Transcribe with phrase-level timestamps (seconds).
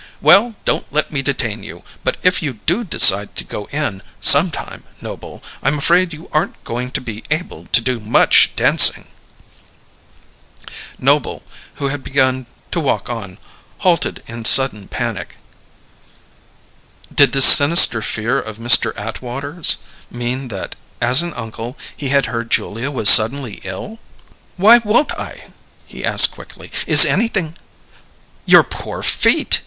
[0.19, 1.83] Well, don't let me detain you.
[2.03, 6.63] But if you do decide to go in, some time, Noble, I'm afraid you aren't
[6.63, 9.05] going to be able to do much dancing."
[10.97, 11.43] Noble,
[11.75, 13.37] who had begun to walk on,
[13.85, 15.37] halted in sudden panic.
[17.13, 18.97] Did this sinister fear of Mr.
[18.97, 19.77] Atwater's
[20.09, 23.99] mean that, as an uncle, he had heard Julia was suddenly ill?
[24.57, 25.51] "Why won't I?"
[25.85, 26.71] he asked quickly.
[26.87, 27.55] "Is anything"
[28.47, 29.59] "Your poor feet!"